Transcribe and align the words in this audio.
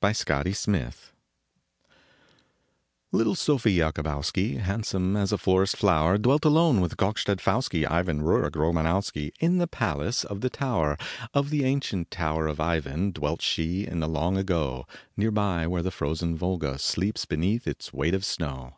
103 0.00 0.50
SOF1E 0.50 0.72
JAKOBOWSKI 0.72 0.96
Little 3.12 3.34
Sofie 3.34 3.76
Jakobowski, 3.76 4.58
Handsome 4.58 5.18
as 5.18 5.32
a 5.32 5.36
forest 5.36 5.76
flower, 5.76 6.16
Dwelt 6.16 6.46
alone 6.46 6.80
with 6.80 6.96
Gokstad 6.96 7.40
Pfouski 7.40 7.84
Ivan 7.86 8.22
Ruric 8.22 8.56
Romano 8.56 9.00
wski, 9.00 9.32
In 9.38 9.58
the 9.58 9.66
palace 9.66 10.24
of 10.24 10.40
the 10.40 10.48
tower, 10.48 10.96
Of 11.34 11.50
the 11.50 11.66
ancient 11.66 12.10
tower 12.10 12.46
of 12.46 12.58
Ivan, 12.58 13.10
Dwelt 13.10 13.42
she 13.42 13.86
in 13.86 14.00
the 14.00 14.08
long 14.08 14.38
ago, 14.38 14.86
Near 15.14 15.30
by 15.30 15.66
where 15.66 15.82
the 15.82 15.90
frozen 15.90 16.38
Volga 16.38 16.78
Sleeps 16.78 17.26
beneath 17.26 17.66
its 17.66 17.92
weight 17.92 18.14
of 18.14 18.24
snow. 18.24 18.76